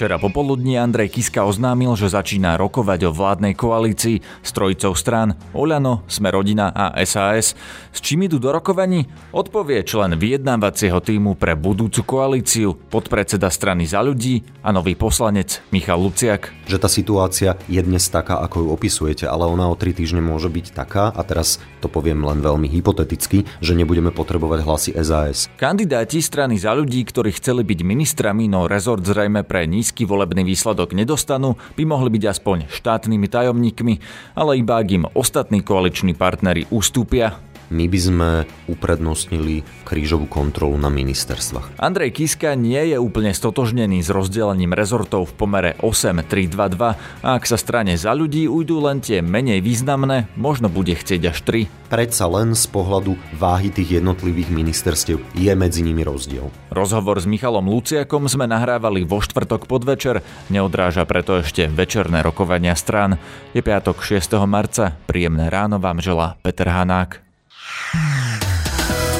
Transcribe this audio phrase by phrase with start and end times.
[0.00, 6.08] Včera popoludní Andrej Kiska oznámil, že začína rokovať o vládnej koalícii s trojicou strán Oľano,
[6.08, 7.52] Sme rodina a SAS.
[7.92, 9.04] S čím idú do rokovaní?
[9.28, 16.00] Odpovie člen vyjednávacieho týmu pre budúcu koalíciu, podpredseda strany za ľudí a nový poslanec Michal
[16.00, 16.48] Luciak.
[16.64, 20.48] Že tá situácia je dnes taká, ako ju opisujete, ale ona o tri týždne môže
[20.48, 25.52] byť taká, a teraz to poviem len veľmi hypoteticky, že nebudeme potrebovať hlasy SAS.
[25.60, 30.94] Kandidáti strany za ľudí, ktorí chceli byť ministrami, no rezort zrejme pre nízky volebný výsledok
[30.94, 33.94] nedostanú, by mohli byť aspoň štátnymi tajomníkmi,
[34.38, 38.30] ale iba ak im ostatní koaliční partnery ustúpia, my by sme
[38.66, 41.78] uprednostnili krížovú kontrolu na ministerstvách.
[41.78, 47.56] Andrej Kiska nie je úplne stotožnený s rozdelením rezortov v pomere 8-3-2-2 a ak sa
[47.56, 51.90] strane za ľudí ujdú len tie menej významné, možno bude chcieť až 3.
[51.90, 56.46] Predsa len z pohľadu váhy tých jednotlivých ministerstiev je medzi nimi rozdiel.
[56.70, 60.22] Rozhovor s Michalom Luciakom sme nahrávali vo štvrtok podvečer,
[60.54, 63.18] neodráža preto ešte večerné rokovania strán.
[63.54, 64.38] Je piatok 6.
[64.46, 67.29] marca, príjemné ráno vám želá Peter Hanák.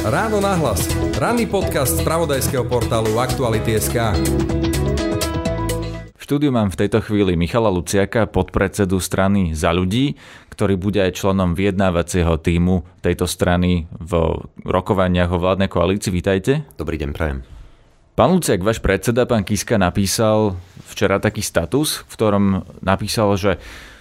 [0.01, 0.89] Ráno nahlas.
[1.21, 4.17] Ranný podcast z pravodajského portálu Aktuality.sk.
[6.17, 10.17] V štúdiu mám v tejto chvíli Michala Luciaka, podpredsedu strany Za ľudí,
[10.51, 14.13] ktorý bude aj členom vyjednávacieho týmu tejto strany v
[14.65, 16.11] rokovaniach o vládnej koalícii.
[16.15, 16.65] Vítajte.
[16.81, 17.43] Dobrý deň, prajem.
[18.19, 20.59] Pán Luciak, váš predseda, pán Kiska, napísal
[20.91, 22.45] včera taký status, v ktorom
[22.85, 23.57] napísal, že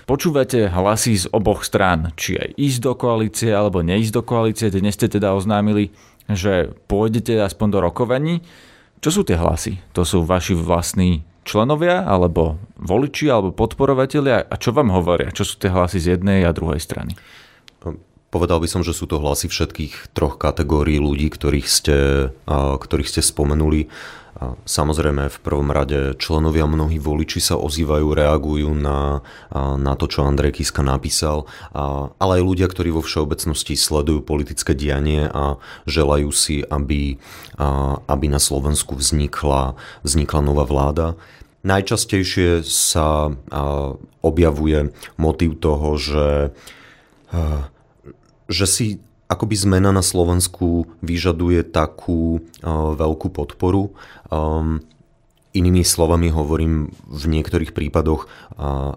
[0.10, 4.74] Počúvate hlasy z oboch strán, či aj ísť do koalície alebo neísť do koalície.
[4.74, 5.94] Dnes ste teda oznámili,
[6.26, 8.42] že pôjdete aspoň do rokovaní.
[9.06, 9.78] Čo sú tie hlasy?
[9.94, 14.50] To sú vaši vlastní členovia, alebo voliči, alebo podporovatelia?
[14.50, 15.30] A čo vám hovoria?
[15.30, 17.14] Čo sú tie hlasy z jednej a druhej strany?
[18.34, 21.98] Povedal by som, že sú to hlasy všetkých troch kategórií ľudí, ktorých ste,
[22.50, 23.94] ktorých ste spomenuli.
[24.64, 29.20] Samozrejme v prvom rade členovia mnohí voliči sa ozývajú, reagujú na,
[29.56, 31.50] na to, čo Andrej Kiska napísal,
[32.16, 37.20] ale aj ľudia, ktorí vo všeobecnosti sledujú politické dianie a želajú si, aby,
[38.06, 39.76] aby na Slovensku vznikla,
[40.08, 41.20] vznikla nová vláda.
[41.66, 43.36] Najčastejšie sa
[44.24, 46.30] objavuje motív toho, že,
[48.48, 53.94] že si akoby zmena na Slovensku vyžaduje takú uh, veľkú podporu.
[54.28, 54.82] Um,
[55.50, 58.30] Inými slovami hovorím v niektorých prípadoch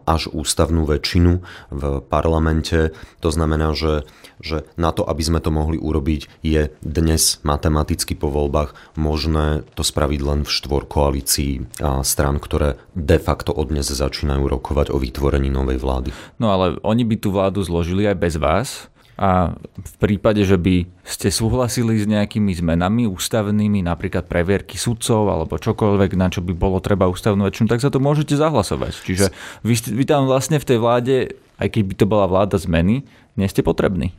[0.05, 1.41] až ústavnú väčšinu
[1.73, 2.93] v parlamente.
[3.25, 4.05] To znamená, že,
[4.37, 9.81] že na to, aby sme to mohli urobiť, je dnes matematicky po voľbách možné to
[9.81, 15.81] spraviť len v štvorkoalícii stran, ktoré de facto od dnes začínajú rokovať o vytvorení novej
[15.81, 16.13] vlády.
[16.37, 18.92] No ale oni by tú vládu zložili aj bez vás?
[19.21, 25.61] A v prípade, že by ste súhlasili s nejakými zmenami ústavnými, napríklad previerky sudcov alebo
[25.61, 28.93] čokoľvek, na čo by bolo treba ústavnú väčšinu, tak sa to môžete zahlasovať.
[29.05, 29.27] Čiže
[29.63, 31.17] vy, vy tam vlastne v tej vláde,
[31.61, 33.05] aj keď by to bola vláda zmeny,
[33.37, 34.17] nie ste potrební.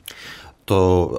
[0.63, 1.09] To uh,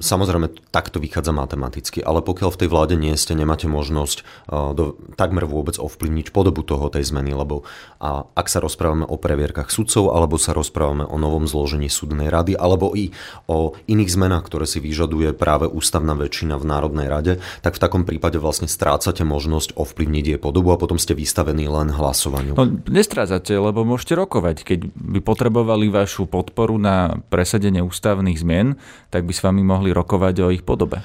[0.00, 4.96] samozrejme takto vychádza matematicky, ale pokiaľ v tej vláde nie ste, nemáte možnosť uh, do,
[5.12, 7.68] takmer vôbec ovplyvniť podobu toho tej zmeny, lebo
[8.00, 12.56] a ak sa rozprávame o previerkach sudcov, alebo sa rozprávame o novom zložení súdnej rady,
[12.56, 13.12] alebo i
[13.44, 18.08] o iných zmenách, ktoré si vyžaduje práve ústavná väčšina v Národnej rade, tak v takom
[18.08, 22.56] prípade vlastne strácate možnosť ovplyvniť jej podobu a potom ste vystavení len hlasovaniu.
[22.56, 24.64] No, nestrácate, lebo môžete rokovať.
[24.64, 28.77] Keď by potrebovali vašu podporu na presadenie ústavných zmien,
[29.10, 31.00] tak by s vami mohli rokovať o ich podobe.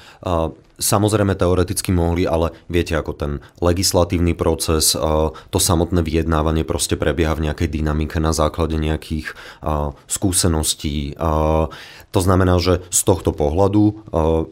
[0.74, 4.98] Samozrejme teoreticky mohli, ale viete, ako ten legislatívny proces,
[5.50, 9.38] to samotné vyjednávanie proste prebieha v nejakej dynamike na základe nejakých
[10.10, 11.14] skúseností.
[12.10, 14.02] To znamená, že z tohto pohľadu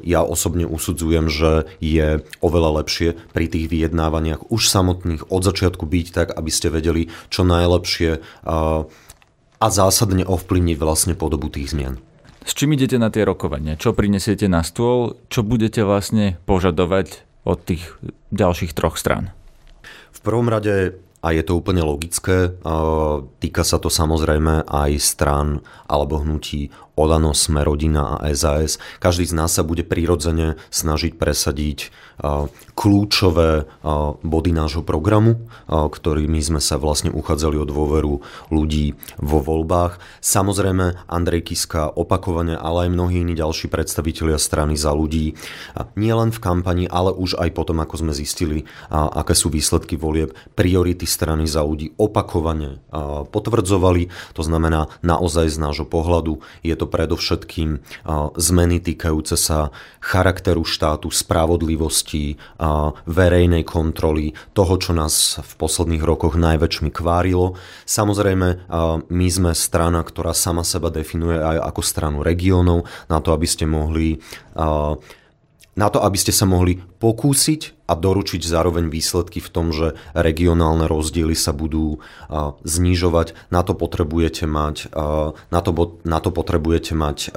[0.06, 6.06] ja osobne usudzujem, že je oveľa lepšie pri tých vyjednávaniach už samotných od začiatku byť
[6.14, 8.22] tak, aby ste vedeli čo najlepšie
[9.58, 11.98] a zásadne ovplyvniť vlastne podobu tých zmien.
[12.42, 13.78] S čím idete na tie rokovania?
[13.78, 15.14] Čo prinesiete na stôl?
[15.30, 17.86] Čo budete vlastne požadovať od tých
[18.34, 19.30] ďalších troch strán?
[20.10, 22.50] V prvom rade a je to úplne logické.
[23.38, 28.76] Týka sa to samozrejme aj strán alebo hnutí Olano, Sme rodina a SAS.
[29.00, 31.88] Každý z nás sa bude prirodzene snažiť presadiť
[32.76, 33.66] kľúčové
[34.22, 38.22] body nášho programu, ktorými sme sa vlastne uchádzali o dôveru
[38.52, 39.98] ľudí vo voľbách.
[40.22, 45.34] Samozrejme, Andrej Kiska opakovane, ale aj mnohí iní ďalší predstavitelia strany za ľudí,
[45.98, 50.36] nie len v kampani, ale už aj potom, ako sme zistili, aké sú výsledky volieb,
[50.54, 52.84] priority strany za ľudí opakovane
[53.34, 54.12] potvrdzovali.
[54.38, 57.80] To znamená, naozaj z nášho pohľadu je to predovšetkým
[58.36, 59.72] zmeny týkajúce sa
[60.04, 62.36] charakteru štátu, spravodlivosti,
[63.08, 67.56] verejnej kontroly, toho, čo nás v posledných rokoch najväčšmi kvárilo.
[67.88, 68.68] Samozrejme,
[69.08, 73.64] my sme strana, ktorá sama seba definuje aj ako stranu regiónov, na to, aby ste
[73.64, 74.20] mohli
[75.72, 80.88] na to, aby ste sa mohli pokúsiť a doručiť zároveň výsledky v tom, že regionálne
[80.88, 82.00] rozdiely sa budú
[82.64, 83.36] znižovať.
[83.52, 84.88] Na to potrebujete mať,
[85.52, 85.70] na to,
[86.08, 87.36] na to potrebujete mať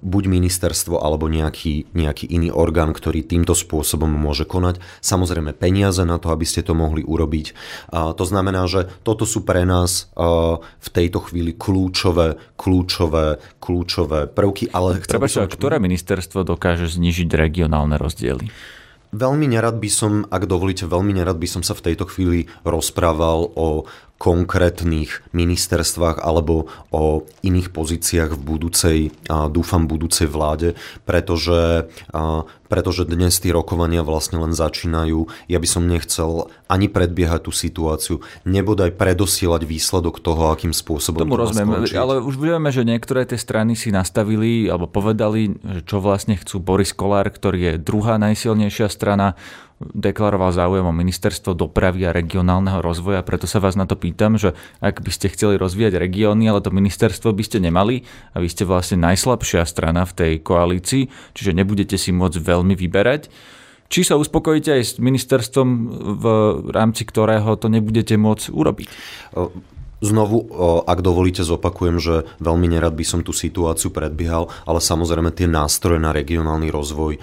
[0.00, 4.80] buď ministerstvo alebo nejaký, nejaký iný orgán, ktorý týmto spôsobom môže konať.
[5.04, 7.52] Samozrejme peniaze na to, aby ste to mohli urobiť.
[7.92, 14.72] To znamená, že toto sú pre nás v tejto chvíli kľúčové, kľúčové, kľúčové prvky.
[14.72, 15.50] Ale Prepačte, som...
[15.50, 18.48] ktoré ministerstvo dokáže znižiť regionálne rozdiely?
[19.14, 23.46] Veľmi nerad by som, ak dovolíte, veľmi nerad by som sa v tejto chvíli rozprával
[23.54, 23.86] o
[24.24, 28.98] konkrétnych ministerstvách alebo o iných pozíciách v budúcej,
[29.52, 30.72] dúfam, budúcej vláde,
[31.04, 31.92] pretože
[32.64, 35.30] pretože dnes tie rokovania vlastne len začínajú.
[35.46, 41.38] Ja by som nechcel ani predbiehať tú situáciu, nebodaj predosielať výsledok toho, akým spôsobom Tomu
[41.38, 45.54] to rozumiem, ale už vieme, že niektoré tie strany si nastavili alebo povedali,
[45.86, 49.38] čo vlastne chcú Boris Kolár, ktorý je druhá najsilnejšia strana
[49.92, 54.56] deklaroval záujem o ministerstvo dopravy a regionálneho rozvoja, preto sa vás na to pýtam, že
[54.80, 58.64] ak by ste chceli rozvíjať regióny, ale to ministerstvo by ste nemali a vy ste
[58.64, 63.28] vlastne najslabšia strana v tej koalícii, čiže nebudete si môcť veľmi vyberať.
[63.92, 65.68] Či sa uspokojíte aj s ministerstvom,
[66.18, 66.24] v
[66.72, 68.88] rámci ktorého to nebudete môcť urobiť?
[70.04, 70.44] Znovu,
[70.84, 75.96] ak dovolíte, zopakujem, že veľmi nerad by som tú situáciu predbiehal, ale samozrejme tie nástroje
[75.96, 77.16] na regionálny rozvoj,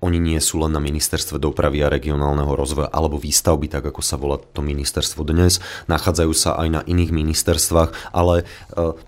[0.00, 4.16] oni nie sú len na ministerstve dopravy a regionálneho rozvoja alebo výstavby, tak ako sa
[4.16, 5.60] volá to ministerstvo dnes.
[5.92, 8.48] Nachádzajú sa aj na iných ministerstvách, ale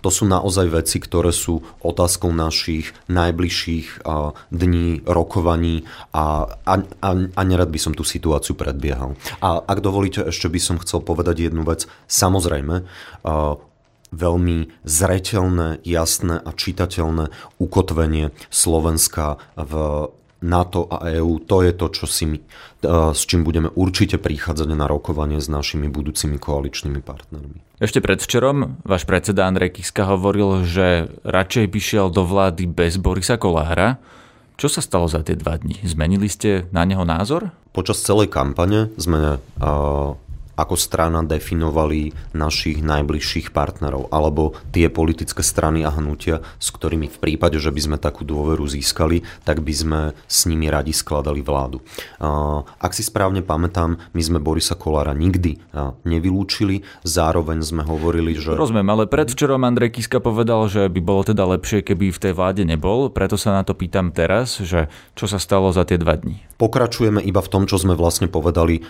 [0.05, 4.05] to sú naozaj veci, ktoré sú otázkou našich najbližších
[4.53, 9.17] dní, rokovaní a, a, a, a nerad by som tú situáciu predbiehal.
[9.41, 11.89] A ak dovolíte, ešte by som chcel povedať jednu vec.
[12.05, 12.85] Samozrejme,
[14.09, 17.29] veľmi zreteľné, jasné a čitateľné
[17.61, 19.73] ukotvenie Slovenska v
[20.39, 22.39] NATO a EÚ, to je to, čo si my,
[23.11, 27.59] s čím budeme určite prichádzať na rokovanie s našimi budúcimi koaličnými partnermi.
[27.83, 33.35] Ešte predvčerom váš predseda Andrej Kiska hovoril, že radšej by šiel do vlády bez Borisa
[33.35, 33.99] Kolára.
[34.55, 35.79] Čo sa stalo za tie dva dni?
[35.83, 37.51] Zmenili ste na neho názor?
[37.75, 40.15] Počas celej kampane sme uh,
[40.59, 47.17] ako strana definovali našich najbližších partnerov alebo tie politické strany a hnutia, s ktorými v
[47.17, 51.79] prípade, že by sme takú dôveru získali, tak by sme s nimi radi skladali vládu.
[52.75, 55.61] Ak si správne pamätám, my sme Borisa Kolára nikdy
[56.03, 58.57] nevylúčili, zároveň sme hovorili, že...
[58.57, 62.65] Rozumiem, ale predvčerom Andrej Kiska povedal, že by bolo teda lepšie, keby v tej vláde
[62.65, 66.41] nebol, preto sa na to pýtam teraz, že čo sa stalo za tie dva dní.
[66.57, 68.81] Pokračujeme iba v tom, čo sme vlastne povedali,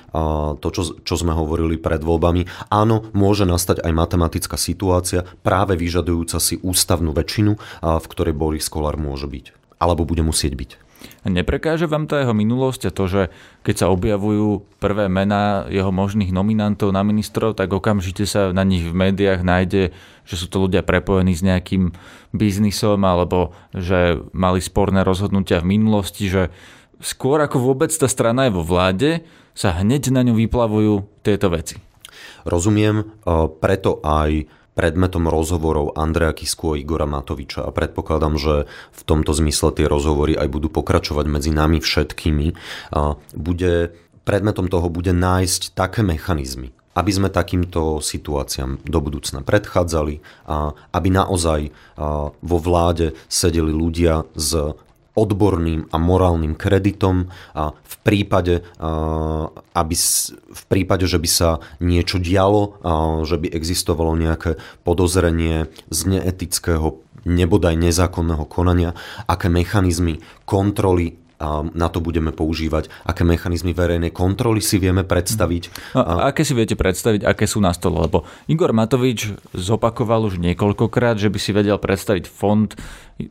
[0.57, 2.71] to, čo, čo sme hovorili pred voľbami.
[2.71, 7.51] Áno, môže nastať aj matematická situácia, práve vyžadujúca si ústavnú väčšinu,
[7.81, 9.51] v ktorej Boris Kolár môže byť.
[9.81, 10.71] Alebo bude musieť byť.
[11.23, 13.21] Neprekáže vám tá jeho minulosť a to, že
[13.63, 18.83] keď sa objavujú prvé mená jeho možných nominantov na ministrov, tak okamžite sa na nich
[18.83, 19.95] v médiách nájde,
[20.27, 21.95] že sú to ľudia prepojení s nejakým
[22.35, 26.51] biznisom alebo že mali sporné rozhodnutia v minulosti, že
[26.99, 29.23] skôr ako vôbec tá strana je vo vláde,
[29.55, 31.79] sa hneď na ňu vyplavujú tieto veci.
[32.47, 33.03] Rozumiem,
[33.59, 38.55] preto aj predmetom rozhovorov Andreja Kisku a Igora Matoviča a predpokladám, že
[38.95, 42.55] v tomto zmysle tie rozhovory aj budú pokračovať medzi nami všetkými.
[43.35, 43.91] Bude,
[44.23, 51.09] predmetom toho bude nájsť také mechanizmy, aby sme takýmto situáciám do budúcna predchádzali a aby
[51.11, 51.75] naozaj
[52.39, 54.55] vo vláde sedeli ľudia s
[55.17, 58.65] odborným a morálnym kreditom a v prípade,
[59.73, 59.95] aby,
[60.49, 61.49] v prípade, že by sa
[61.81, 62.79] niečo dialo,
[63.25, 68.95] že by existovalo nejaké podozrenie z neetického nebodaj nezákonného konania,
[69.27, 71.19] aké mechanizmy kontroly
[71.73, 75.95] na to budeme používať, aké mechanizmy verejnej kontroly si vieme predstaviť.
[75.95, 78.03] A, a aké si viete predstaviť, aké sú na stole?
[78.03, 82.67] Lebo Igor Matovič zopakoval už niekoľkokrát, že by si vedel predstaviť fond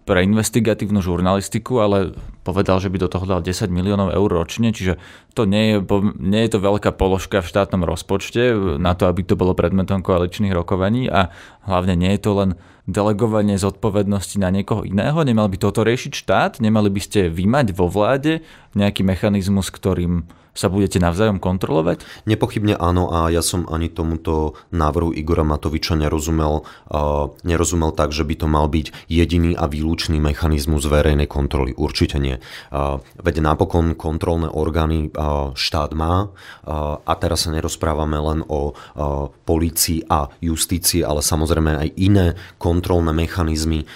[0.04, 2.16] pre investigatívnu žurnalistiku, ale
[2.48, 4.96] povedal, že by do toho dal 10 miliónov eur ročne, čiže
[5.36, 5.84] to nie je,
[6.16, 10.56] nie je to veľká položka v štátnom rozpočte na to, aby to bolo predmetom koaličných
[10.56, 11.28] rokovaní a
[11.68, 12.50] hlavne nie je to len
[12.88, 15.20] delegovanie zodpovednosti na niekoho iného?
[15.20, 16.64] Nemal by toto riešiť štát?
[16.64, 18.40] Nemali by ste vymať vo vláde
[18.72, 20.24] nejaký mechanizmus, ktorým
[20.58, 22.02] sa budete navzájom kontrolovať?
[22.26, 28.26] Nepochybne áno a ja som ani tomuto návrhu Igora Matoviča nerozumel, uh, nerozumel tak, že
[28.26, 31.78] by to mal byť jediný a výlučný mechanizmus verejnej kontroly.
[31.78, 32.42] Určite nie.
[32.74, 38.74] Uh, veď napokon kontrolné orgány uh, štát má uh, a teraz sa nerozprávame len o
[38.74, 42.26] uh, policii a justícii, ale samozrejme aj iné
[42.58, 43.86] kontrolné mechanizmy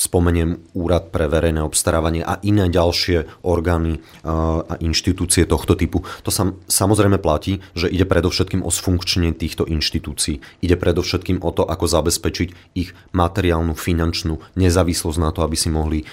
[0.00, 6.08] spomeniem Úrad pre verejné obstarávanie a iné ďalšie orgány a inštitúcie tohto typu.
[6.24, 10.40] To sa samozrejme platí, že ide predovšetkým o sfunkčenie týchto inštitúcií.
[10.64, 16.08] Ide predovšetkým o to, ako zabezpečiť ich materiálnu, finančnú nezávislosť na to, aby si mohli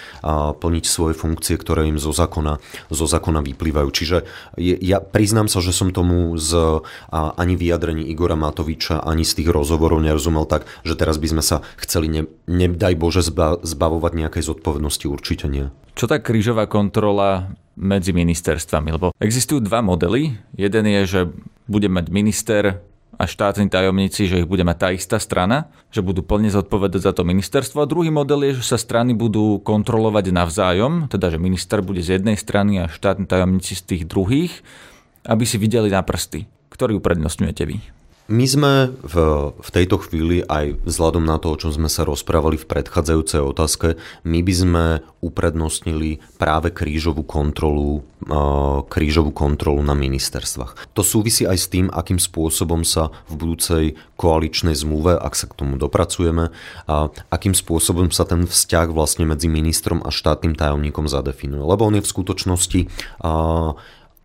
[0.59, 2.59] plniť svoje funkcie, ktoré im zo zákona,
[2.91, 3.87] zo zákona vyplývajú.
[3.87, 4.17] Čiže
[4.59, 10.03] ja priznám sa, že som tomu z ani vyjadrení Igora Matoviča, ani z tých rozhovorov
[10.03, 15.05] nerozumel tak, že teraz by sme sa chceli, ne, nedaj Bože, zba, zbavovať nejakej zodpovednosti,
[15.05, 15.69] určite nie.
[15.93, 18.89] Čo tá krížová kontrola medzi ministerstvami?
[18.97, 20.33] Lebo existujú dva modely.
[20.57, 21.21] Jeden je, že
[21.69, 22.81] bude mať minister
[23.17, 27.11] a štátni tajomníci, že ich bude mať tá istá strana, že budú plne zodpovedať za
[27.17, 27.81] to ministerstvo.
[27.81, 32.21] A druhý model je, že sa strany budú kontrolovať navzájom, teda že minister bude z
[32.21, 34.53] jednej strany a štátni tajomníci z tých druhých,
[35.25, 36.45] aby si videli na prsty.
[36.69, 37.96] Ktorý uprednostňujete vy?
[38.27, 39.15] My sme v,
[39.55, 43.95] v tejto chvíli aj vzhľadom na to, o čom sme sa rozprávali v predchádzajúcej otázke,
[44.27, 44.85] my by sme
[45.23, 48.03] uprednostnili práve krížovú kontrolu,
[48.91, 50.91] krížovú kontrolu na ministerstvách.
[50.91, 53.85] To súvisí aj s tým, akým spôsobom sa v budúcej
[54.19, 56.51] koaličnej zmluve, ak sa k tomu dopracujeme,
[56.83, 56.95] a
[57.31, 61.63] akým spôsobom sa ten vzťah vlastne medzi ministrom a štátnym tajomníkom zadefinuje.
[61.63, 62.81] Lebo on je v skutočnosti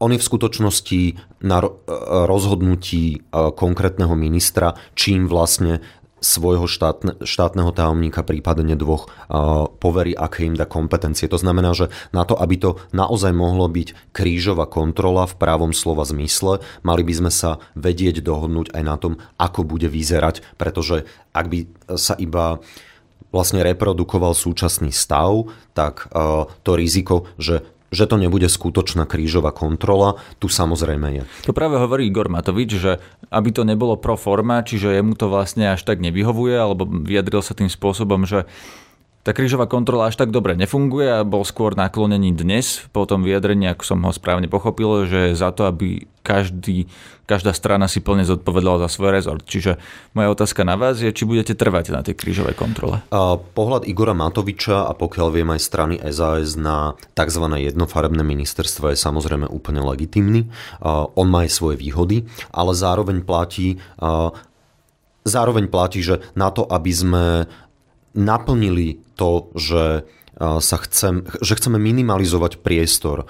[0.03, 1.01] on je v skutočnosti
[1.47, 1.63] na
[2.27, 3.19] rozhodnutí e,
[3.55, 5.79] konkrétneho ministra, čím vlastne
[6.23, 11.27] svojho štátne, štátneho tajomníka, prípadne dvoch, uh, poverí, aké im dá kompetencie.
[11.27, 16.07] To znamená, že na to, aby to naozaj mohlo byť krížová kontrola v právom slova
[16.07, 21.47] zmysle, mali by sme sa vedieť dohodnúť aj na tom, ako bude vyzerať, pretože ak
[21.51, 21.59] by
[21.99, 22.63] sa iba
[23.35, 26.07] vlastne reprodukoval súčasný stav, tak
[26.63, 31.23] to riziko, že že to nebude skutočná krížová kontrola, tu samozrejme je.
[31.47, 32.93] To práve hovorí Igor Matovič, že
[33.29, 37.53] aby to nebolo pro forma, čiže jemu to vlastne až tak nevyhovuje, alebo vyjadril sa
[37.53, 38.49] tým spôsobom, že
[39.23, 43.71] tá krížová kontrola až tak dobre nefunguje a bol skôr naklonený dnes po tom vyjadrení,
[43.71, 46.91] ako som ho správne pochopil, že za to, aby každý,
[47.23, 49.47] každá strana si plne zodpovedala za svoj rezort.
[49.47, 49.79] Čiže
[50.19, 52.99] moja otázka na vás je, či budete trvať na tej krížovej kontrole.
[53.55, 57.47] Pohľad Igora Matoviča a pokiaľ viem aj strany SAS na tzv.
[57.47, 60.51] jednofarebné ministerstvo je samozrejme úplne legitimný.
[61.15, 63.79] On má aj svoje výhody, ale zároveň platí,
[65.23, 67.25] zároveň platí, že na to, aby sme
[68.13, 70.09] naplnili to, že
[70.43, 73.29] sa chcem, že chceme minimalizovať priestor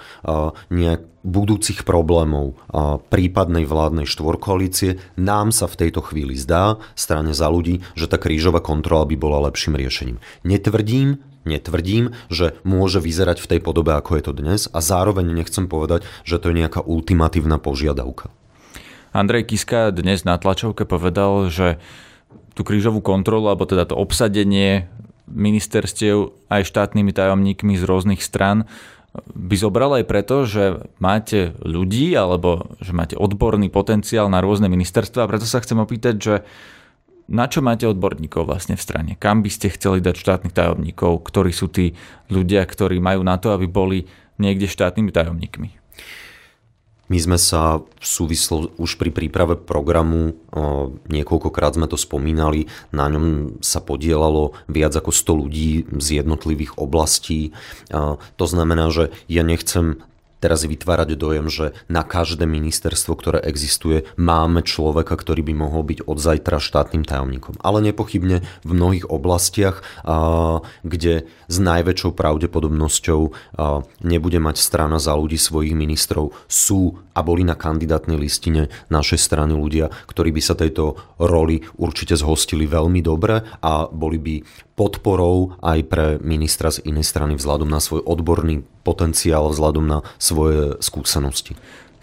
[0.71, 2.57] nejak budúcich problémov
[3.11, 8.63] prípadnej vládnej štvorkoalície, nám sa v tejto chvíli zdá, strane za ľudí, že tá krížová
[8.63, 10.17] kontrola by bola lepším riešením.
[10.47, 15.67] Netvrdím, netvrdím, že môže vyzerať v tej podobe, ako je to dnes a zároveň nechcem
[15.67, 18.31] povedať, že to je nejaká ultimatívna požiadavka.
[19.13, 21.77] Andrej Kiska dnes na tlačovke povedal, že
[22.53, 24.89] tú krížovú kontrolu, alebo teda to obsadenie
[25.29, 28.69] ministerstiev aj štátnymi tajomníkmi z rôznych stran
[29.33, 35.25] by zobral aj preto, že máte ľudí alebo že máte odborný potenciál na rôzne ministerstva
[35.25, 36.35] a preto sa chcem opýtať, že
[37.29, 39.11] na čo máte odborníkov vlastne v strane?
[39.15, 41.23] Kam by ste chceli dať štátnych tajomníkov?
[41.29, 41.95] Ktorí sú tí
[42.27, 44.09] ľudia, ktorí majú na to, aby boli
[44.41, 45.69] niekde štátnymi tajomníkmi?
[47.13, 50.33] My sme sa v súvislo už pri príprave programu,
[51.13, 57.53] niekoľkokrát sme to spomínali, na ňom sa podielalo viac ako 100 ľudí z jednotlivých oblastí.
[57.93, 60.01] To znamená, že ja nechcem
[60.43, 66.03] teraz vytvárať dojem, že na každé ministerstvo, ktoré existuje, máme človeka, ktorý by mohol byť
[66.03, 67.63] od zajtra štátnym tajomníkom.
[67.63, 69.79] Ale nepochybne v mnohých oblastiach,
[70.83, 73.21] kde s najväčšou pravdepodobnosťou
[74.03, 79.53] nebude mať strana za ľudí svojich ministrov, sú a boli na kandidátnej listine našej strany
[79.55, 84.35] ľudia, ktorí by sa tejto roli určite zhostili veľmi dobre a boli by
[84.73, 90.77] podporou aj pre ministra z inej strany vzhľadom na svoj odborný potenciál, vzhľadom na svoje
[90.81, 91.53] skúsenosti.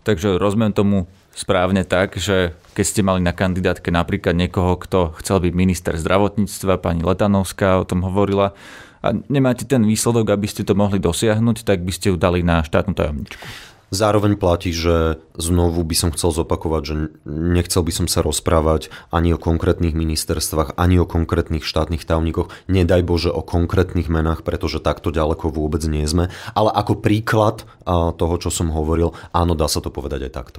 [0.07, 5.43] Takže rozumiem tomu správne tak, že keď ste mali na kandidátke napríklad niekoho, kto chcel
[5.43, 8.55] byť minister zdravotníctva, pani Letanovská o tom hovorila,
[9.01, 12.61] a nemáte ten výsledok, aby ste to mohli dosiahnuť, tak by ste ju dali na
[12.61, 13.41] štátnu tajomničku.
[13.91, 16.95] Zároveň platí, že znovu by som chcel zopakovať, že
[17.27, 23.03] nechcel by som sa rozprávať ani o konkrétnych ministerstvách, ani o konkrétnych štátnych tajomníkoch, nedaj
[23.03, 26.31] Bože o konkrétnych menách, pretože takto ďaleko vôbec nie sme.
[26.55, 30.59] Ale ako príklad toho, čo som hovoril, áno, dá sa to povedať aj takto.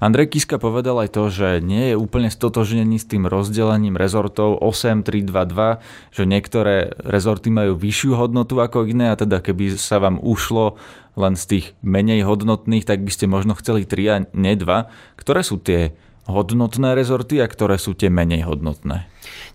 [0.00, 5.84] Andrej Kiska povedal aj to, že nie je úplne stotožnený s tým rozdelením rezortov 8-3-2-2,
[6.16, 10.80] že niektoré rezorty majú vyššiu hodnotu ako iné a teda keby sa vám ušlo
[11.20, 15.20] len z tých menej hodnotných, tak by ste možno chceli 3 a nie 2.
[15.20, 15.92] Ktoré sú tie
[16.24, 19.04] hodnotné rezorty a ktoré sú tie menej hodnotné?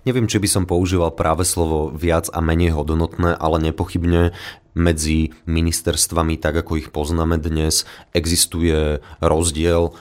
[0.05, 4.37] Neviem, či by som používal práve slovo viac a menej hodnotné, ale nepochybne
[4.77, 9.95] medzi ministerstvami, tak ako ich poznáme dnes, existuje rozdiel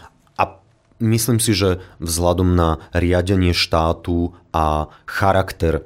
[1.02, 5.82] Myslím si, že vzhľadom na riadenie štátu a charakter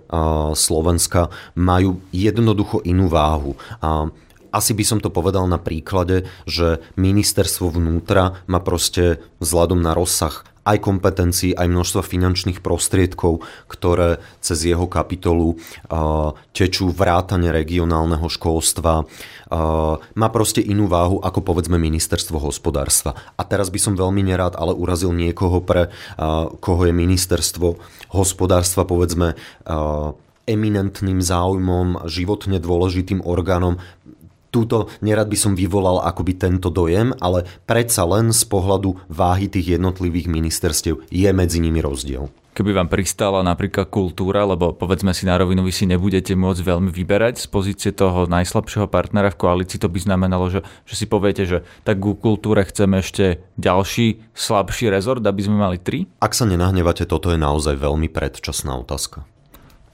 [0.52, 3.56] Slovenska majú jednoducho inú váhu.
[4.48, 10.44] Asi by som to povedal na príklade, že ministerstvo vnútra má proste vzhľadom na rozsah
[10.68, 13.40] aj kompetencií, aj množstva finančných prostriedkov,
[13.72, 19.08] ktoré cez jeho kapitolu uh, tečú vrátane regionálneho školstva.
[19.48, 23.16] Uh, má proste inú váhu ako povedzme ministerstvo hospodárstva.
[23.40, 27.80] A teraz by som veľmi nerád, ale urazil niekoho, pre uh, koho je ministerstvo
[28.12, 29.36] hospodárstva povedzme
[30.48, 33.76] eminentným záujmom, životne dôležitým orgánom
[34.48, 39.80] túto nerad by som vyvolal akoby tento dojem, ale predsa len z pohľadu váhy tých
[39.80, 42.32] jednotlivých ministerstiev je medzi nimi rozdiel.
[42.58, 46.90] Keby vám pristala napríklad kultúra, lebo povedzme si na rovinu, vy si nebudete môcť veľmi
[46.90, 51.46] vyberať z pozície toho najslabšieho partnera v koalícii, to by znamenalo, že, že si poviete,
[51.46, 56.10] že tak ku kultúre chceme ešte ďalší slabší rezort, aby sme mali tri?
[56.18, 59.22] Ak sa nenahnevate, toto je naozaj veľmi predčasná otázka.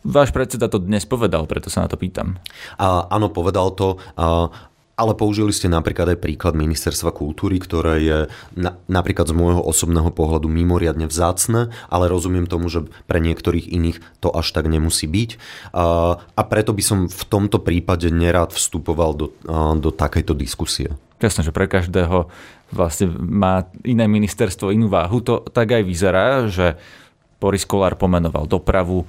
[0.05, 2.37] Váš predseda to dnes povedal, preto sa na to pýtam.
[2.77, 3.97] A, áno, povedal to.
[4.21, 4.53] A,
[4.95, 8.19] ale použili ste napríklad aj príklad Ministerstva kultúry, ktoré je
[8.55, 13.99] na, napríklad z môjho osobného pohľadu mimoriadne vzácne, ale rozumiem tomu, že pre niektorých iných
[14.23, 15.31] to až tak nemusí byť.
[15.75, 19.27] A, a preto by som v tomto prípade nerád vstupoval do,
[19.81, 20.95] do takejto diskusie.
[21.19, 22.29] Jasné, že pre každého
[22.71, 25.25] vlastne má iné ministerstvo inú váhu.
[25.25, 26.77] To tak aj vyzerá, že
[27.41, 29.09] Boris Kolár pomenoval dopravu,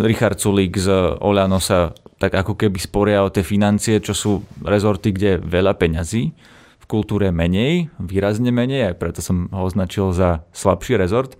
[0.00, 5.12] Richard Sulík z Oľano sa tak ako keby sporia o tie financie, čo sú rezorty,
[5.12, 6.32] kde veľa peňazí,
[6.84, 11.36] v kultúre menej, výrazne menej, aj preto som ho označil za slabší rezort.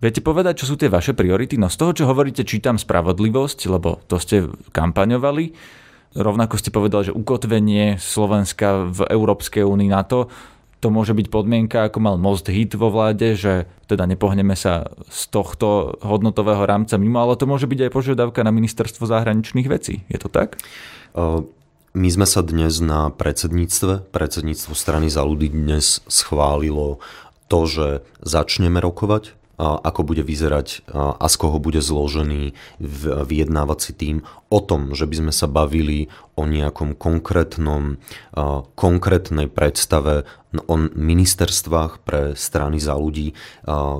[0.00, 1.60] Viete povedať, čo sú tie vaše priority?
[1.60, 5.52] No z toho, čo hovoríte, čítam spravodlivosť, lebo to ste kampaňovali.
[6.16, 10.32] Rovnako ste povedali, že ukotvenie Slovenska v Európskej únii na to,
[10.80, 15.28] to môže byť podmienka, ako mal Most Hit vo vláde, že teda nepohneme sa z
[15.28, 20.02] tohto hodnotového rámca mimo, ale to môže byť aj požiadavka na ministerstvo zahraničných vecí.
[20.08, 20.56] Je to tak?
[21.92, 27.02] My sme sa dnes na predsedníctve, predsedníctvo strany za ľudí dnes schválilo
[27.52, 27.88] to, že
[28.24, 32.56] začneme rokovať ako bude vyzerať a z koho bude zložený
[33.28, 38.00] vyjednávací tým o tom, že by sme sa bavili o nejakom konkrétnom,
[38.72, 43.38] konkrétnej predstave o ministerstvách pre strany za ľudí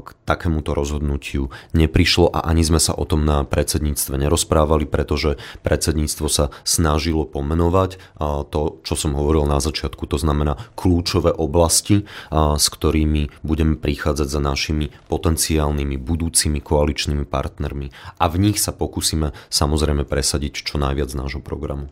[0.03, 6.27] k takémuto rozhodnutiu neprišlo a ani sme sa o tom na predsedníctve nerozprávali, pretože predsedníctvo
[6.27, 8.03] sa snažilo pomenovať
[8.51, 14.43] to, čo som hovoril na začiatku, to znamená kľúčové oblasti, s ktorými budeme prichádzať za
[14.43, 21.19] našimi potenciálnymi budúcimi koaličnými partnermi a v nich sa pokúsime samozrejme presadiť čo najviac z
[21.19, 21.87] nášho programu.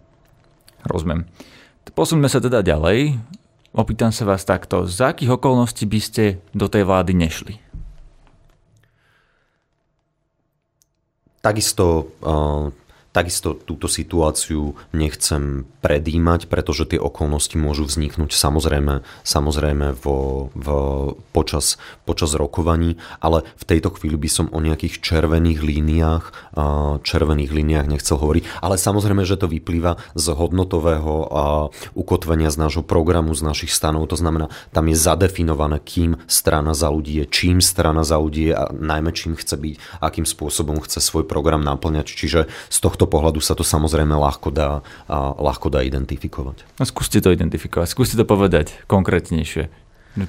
[0.83, 1.31] Rozumiem.
[1.89, 3.17] Posuňme sa teda ďalej.
[3.77, 4.89] Opýtam sa vás takto.
[4.89, 6.25] Za akých okolností by ste
[6.57, 7.55] do tej vlády nešli?
[11.39, 12.75] Takisto uh,
[13.09, 20.69] Takisto túto situáciu nechcem predímať, pretože tie okolnosti môžu vzniknúť samozrejme, samozrejme vo, v,
[21.33, 26.25] počas, počas rokovaní, ale v tejto chvíli by som o nejakých červených líniách,
[27.03, 31.31] červených líniách nechcel hovoriť, ale samozrejme, že to vyplýva z hodnotového
[31.95, 36.91] ukotvenia z nášho programu, z našich stanov, to znamená, tam je zadefinované, kým strana za
[36.91, 40.99] ľudí je, čím strana za ľudí je a najmä čím chce byť, akým spôsobom chce
[40.99, 42.11] svoj program naplňať.
[42.11, 44.83] Čiže z tohto pohľadu sa to samozrejme ľahko dá,
[45.37, 46.67] ľahko dá identifikovať.
[46.81, 49.71] No, skúste to identifikovať, skúste to povedať konkrétnejšie.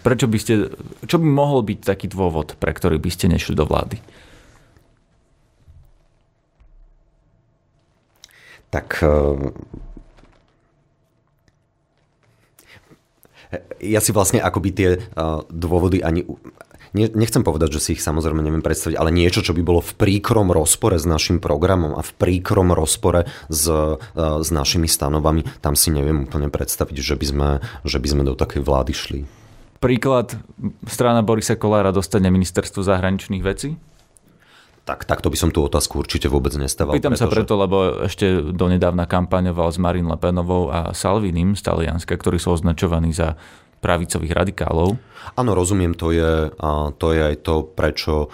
[0.03, 0.69] Prečo by ste,
[1.09, 3.97] čo by mohol byť taký dôvod, pre ktorý by ste nešli do vlády?
[8.69, 9.09] Tak e,
[13.81, 14.99] ja si vlastne akoby tie e,
[15.49, 16.21] dôvody ani
[16.93, 20.49] nechcem povedať, že si ich samozrejme neviem predstaviť, ale niečo, čo by bolo v príkrom
[20.49, 23.65] rozpore s našim programom a v príkrom rozpore s,
[24.17, 27.49] s našimi stanovami, tam si neviem úplne predstaviť, že by sme,
[27.85, 29.21] že by sme do takej vlády šli.
[29.79, 30.35] Príklad,
[30.91, 33.79] strana Borisa Kolára dostane ministerstvo zahraničných vecí?
[34.83, 36.97] Tak, takto by som tú otázku určite vôbec nestával.
[36.97, 37.29] Pýtam pretože...
[37.29, 37.77] sa preto, lebo
[38.09, 43.37] ešte donedávna kampaňoval s Marin Lepenovou a Salvinim z Talianska, ktorí sú označovaní za
[43.79, 44.99] pravicových radikálov.
[45.35, 46.51] Áno, rozumiem, to je,
[46.99, 48.31] to je aj to, prečo,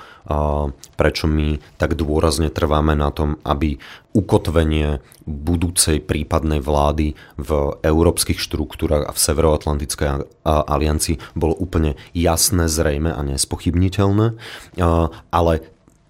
[0.97, 3.77] prečo my tak dôrazne trváme na tom, aby
[4.13, 7.49] ukotvenie budúcej prípadnej vlády v
[7.81, 10.07] európskych štruktúrach a v Severoatlantickej
[10.45, 14.37] aliancii bolo úplne jasné, zrejme a nespochybniteľné.
[15.33, 15.53] Ale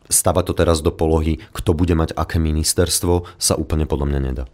[0.06, 4.45] stavať to teraz do polohy, kto bude mať aké ministerstvo, sa úplne podľa mňa nedá.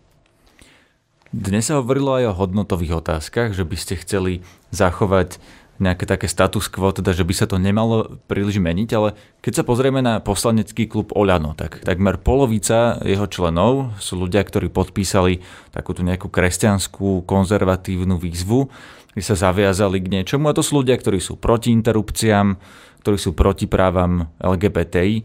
[1.31, 4.43] Dnes sa hovorilo aj o hodnotových otázkach, že by ste chceli
[4.75, 5.39] zachovať
[5.79, 9.63] nejaké také status quo, teda že by sa to nemalo príliš meniť, ale keď sa
[9.63, 15.39] pozrieme na poslanecký klub Oľano, tak takmer polovica jeho členov sú ľudia, ktorí podpísali
[15.71, 18.67] takúto nejakú kresťanskú konzervatívnu výzvu,
[19.15, 22.59] kde sa zaviazali k niečomu a to sú ľudia, ktorí sú proti interrupciám,
[23.07, 25.23] ktorí sú proti právam LGBTI.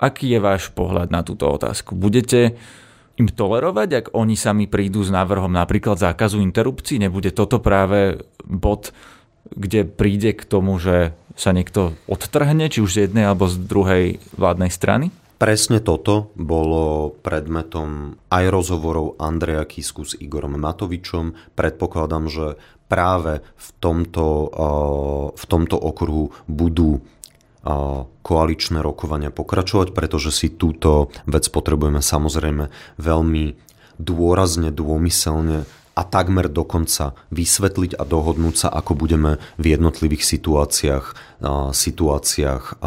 [0.00, 1.92] Aký je váš pohľad na túto otázku?
[1.92, 2.56] Budete
[3.14, 6.98] im tolerovať, ak oni sami prídu s návrhom napríklad zákazu interrupcií?
[6.98, 8.90] Nebude toto práve bod,
[9.54, 14.04] kde príde k tomu, že sa niekto odtrhne, či už z jednej alebo z druhej
[14.38, 15.10] vládnej strany?
[15.34, 21.54] Presne toto bolo predmetom aj rozhovorov Andreja Kisku s Igorom Matovičom.
[21.58, 22.46] Predpokladám, že
[22.86, 24.26] práve v tomto,
[25.34, 27.02] v tomto okruhu budú
[28.20, 32.68] koaličné rokovania pokračovať, pretože si túto vec potrebujeme samozrejme
[33.00, 33.44] veľmi
[33.96, 41.06] dôrazne, dômyselne a takmer dokonca vysvetliť a dohodnúť sa, ako budeme v jednotlivých situáciách,
[41.72, 42.84] situáciách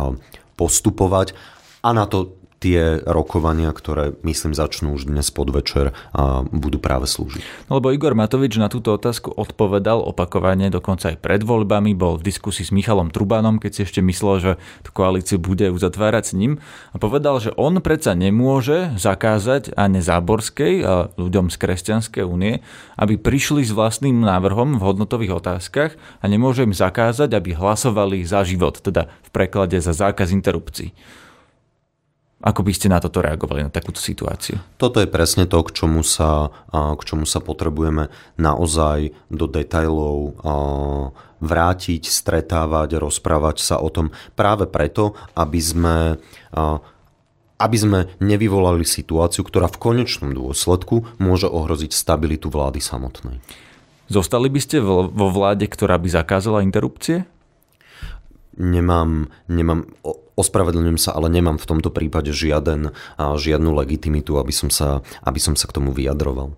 [0.59, 1.33] postupovať.
[1.81, 7.69] A na to tie rokovania, ktoré myslím začnú už dnes podvečer a budú práve slúžiť.
[7.69, 12.25] No, lebo Igor Matovič na túto otázku odpovedal opakovane, dokonca aj pred voľbami, bol v
[12.33, 16.57] diskusii s Michalom Trubanom, keď si ešte myslel, že tú koalíciu bude uzatvárať s ním
[16.91, 22.65] a povedal, že on predsa nemôže zakázať ani Záborskej a ľuďom z Kresťanskej únie,
[22.97, 28.41] aby prišli s vlastným návrhom v hodnotových otázkach a nemôže im zakázať, aby hlasovali za
[28.41, 30.97] život, teda v preklade za zákaz interrupcií.
[32.47, 34.55] Ako by ste na toto reagovali, na takúto situáciu?
[34.79, 38.07] Toto je presne to, k čomu sa, k čomu sa potrebujeme
[38.39, 40.39] naozaj do detajlov
[41.43, 45.97] vrátiť, stretávať, rozprávať sa o tom práve preto, aby sme
[47.57, 53.41] aby sme nevyvolali situáciu, ktorá v konečnom dôsledku môže ohroziť stabilitu vlády samotnej.
[54.07, 57.25] Zostali by ste vo vláde, ktorá by zakázala interrupcie?
[58.57, 59.85] Nemám, nemám
[60.37, 65.57] Ospravedlňujem sa, ale nemám v tomto prípade žiaden, žiadnu legitimitu, aby som, sa, aby som
[65.57, 66.53] sa k tomu vyjadroval.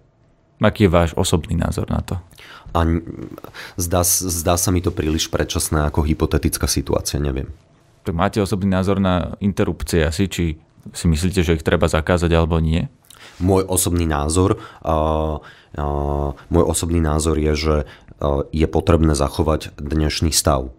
[0.59, 2.19] Aký je váš osobný názor na to?
[2.75, 2.83] A
[3.79, 7.47] zdá, zdá sa mi to príliš predčasné ako hypotetická situácia, neviem.
[8.03, 10.59] Tak máte osobný názor na interrupcie asi, či
[10.91, 12.91] si myslíte, že ich treba zakázať alebo nie?
[13.39, 15.39] Môj osobný názor, uh,
[15.79, 17.75] uh, môj osobný názor je, že
[18.51, 20.75] je potrebné zachovať dnešný stav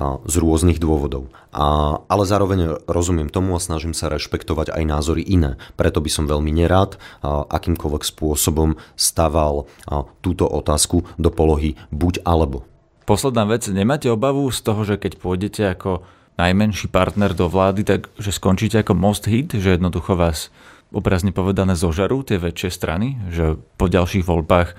[0.00, 1.30] z rôznych dôvodov.
[1.54, 5.54] A, ale zároveň rozumiem tomu a snažím sa rešpektovať aj názory iné.
[5.78, 9.70] Preto by som veľmi nerád akýmkoľvek spôsobom staval
[10.18, 12.66] túto otázku do polohy buď alebo.
[13.06, 16.02] Posledná vec, nemáte obavu z toho, že keď pôjdete ako
[16.34, 20.50] najmenší partner do vlády, tak že skončíte ako most hit, že jednoducho vás
[20.90, 24.74] obrazne povedané zožarú tie väčšie strany, že po ďalších voľbách,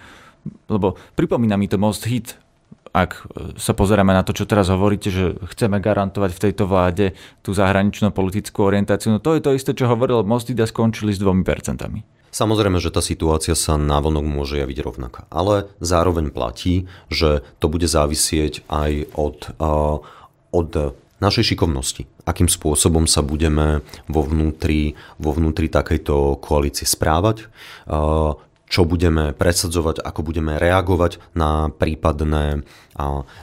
[0.68, 2.36] lebo pripomína mi to most hit
[2.96, 3.28] ak
[3.60, 7.12] sa pozeráme na to, čo teraz hovoríte, že chceme garantovať v tejto vláde
[7.44, 11.44] tú zahraničnú politickú orientáciu, no to je to isté, čo hovoril Mostida, skončili s dvomi
[11.44, 12.08] percentami.
[12.32, 17.88] Samozrejme, že tá situácia sa návonok môže javiť rovnaká, ale zároveň platí, že to bude
[17.88, 20.04] závisieť aj od, uh,
[20.52, 22.04] od našej šikovnosti.
[22.28, 27.48] Akým spôsobom sa budeme vo vnútri, vo vnútri takejto koalície správať,
[27.88, 32.66] uh, čo budeme presadzovať, ako budeme reagovať na prípadné,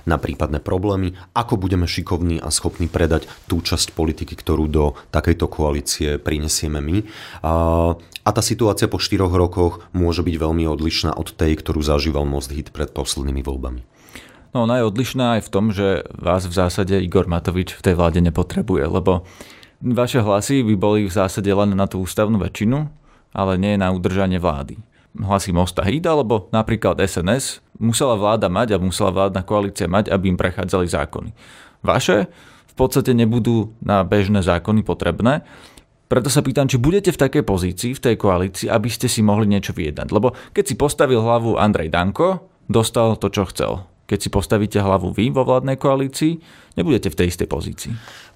[0.04, 5.46] na prípadné problémy, ako budeme šikovní a schopní predať tú časť politiky, ktorú do takejto
[5.46, 6.96] koalície prinesieme my.
[8.22, 12.50] A tá situácia po štyroch rokoch môže byť veľmi odlišná od tej, ktorú zažíval Most
[12.50, 13.82] Hit pred poslednými voľbami.
[14.52, 17.94] No ona je odlišná aj v tom, že vás v zásade Igor Matovič v tej
[17.96, 19.24] vláde nepotrebuje, lebo
[19.80, 22.84] vaše hlasy by boli v zásade len na tú ústavnú väčšinu,
[23.32, 24.76] ale nie na udržanie vlády
[25.16, 30.32] hlasy Mosta Hit, alebo napríklad SNS, musela vláda mať a musela vládna koalícia mať, aby
[30.32, 31.30] im prechádzali zákony.
[31.84, 32.30] vaše
[32.72, 35.44] v podstate nebudú na bežné zákony potrebné.
[36.08, 39.44] Preto sa pýtam, či budete v takej pozícii, v tej koalícii, aby ste si mohli
[39.48, 40.08] niečo vyjednať.
[40.08, 43.84] Lebo keď si postavil hlavu Andrej Danko, dostal to, čo chcel.
[44.08, 46.40] Keď si postavíte hlavu vy vo vládnej koalícii,
[46.74, 47.92] nebudete v tej istej pozícii.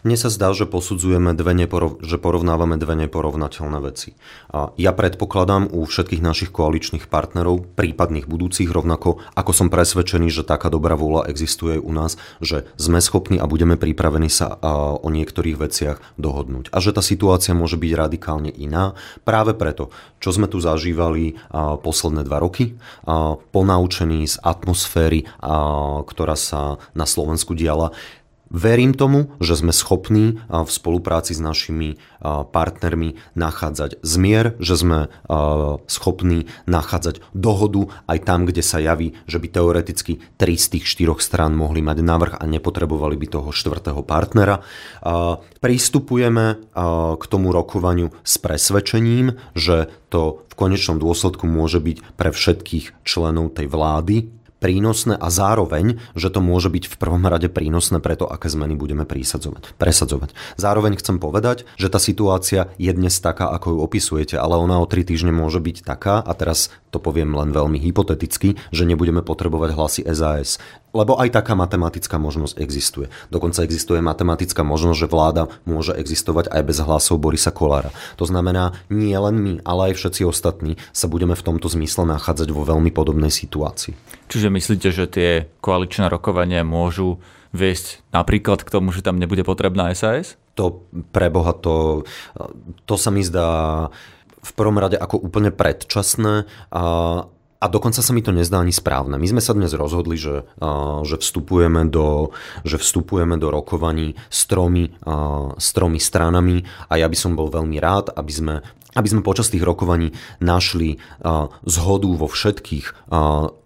[0.07, 4.15] Mne sa zdá, že posudzujeme dve neporov, že porovnávame dve neporovnateľné veci.
[4.55, 10.47] A ja predpokladám u všetkých našich koaličných partnerov, prípadných budúcich, rovnako ako som presvedčený, že
[10.47, 14.55] taká dobrá vôľa existuje u nás, že sme schopní a budeme pripravení sa
[15.03, 16.71] o niektorých veciach dohodnúť.
[16.71, 18.95] A že tá situácia môže byť radikálne iná
[19.27, 19.91] práve preto,
[20.23, 21.35] čo sme tu zažívali
[21.83, 22.79] posledné dva roky,
[23.51, 25.27] ponaučení z atmosféry,
[26.07, 27.91] ktorá sa na Slovensku diala,
[28.47, 34.99] Verím tomu, že sme schopní v spolupráci s našimi partnermi nachádzať zmier, že sme
[35.91, 41.19] schopní nachádzať dohodu aj tam, kde sa javí, že by teoreticky tri z tých štyroch
[41.19, 44.63] strán mohli mať navrh a nepotrebovali by toho štvrtého partnera.
[45.59, 46.71] Prístupujeme
[47.19, 53.59] k tomu rokovaniu s presvedčením, že to v konečnom dôsledku môže byť pre všetkých členov
[53.59, 54.17] tej vlády
[54.67, 58.75] prínosné a zároveň, že to môže byť v prvom rade prínosné pre to, aké zmeny
[58.75, 60.35] budeme presadzovať.
[60.59, 64.91] Zároveň chcem povedať, že tá situácia je dnes taká, ako ju opisujete, ale ona o
[64.91, 69.71] tri týždne môže byť taká, a teraz to poviem len veľmi hypoteticky, že nebudeme potrebovať
[69.79, 70.59] hlasy SAS.
[70.97, 73.13] Lebo aj taká matematická možnosť existuje.
[73.29, 77.93] Dokonca existuje matematická možnosť, že vláda môže existovať aj bez hlasov Borisa Kolára.
[78.17, 82.49] To znamená, nie len my, ale aj všetci ostatní sa budeme v tomto zmysle nachádzať
[82.49, 83.93] vo veľmi podobnej situácii.
[84.33, 85.31] Čiže myslíte, že tie
[85.61, 87.21] koaličné rokovania môžu
[87.53, 90.41] viesť napríklad k tomu, že tam nebude potrebná SAS?
[90.57, 92.09] To preboha, to,
[92.89, 93.93] to sa mi zdá
[94.47, 99.17] v prvom rade ako úplne predčasné a, a dokonca sa mi to nezdá ani správne.
[99.17, 100.45] My sme sa dnes rozhodli, že,
[101.03, 102.37] že, vstupujeme, do,
[102.69, 104.93] že vstupujeme do rokovaní s tromi,
[105.57, 108.55] s tromi stranami a ja by som bol veľmi rád, aby sme
[108.97, 110.97] aby sme počas tých rokovaní našli
[111.69, 113.13] zhodu vo všetkých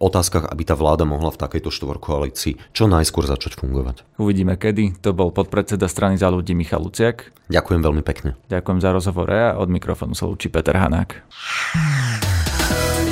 [0.03, 4.03] otázkach, aby tá vláda mohla v takejto štvorkoalícii čo najskôr začať fungovať.
[4.19, 4.99] Uvidíme kedy.
[5.07, 7.31] To bol podpredseda strany za ľudí Michal Luciak.
[7.47, 8.35] Ďakujem veľmi pekne.
[8.51, 11.23] Ďakujem za rozhovor a od mikrofónu sa lúči Peter Hanák.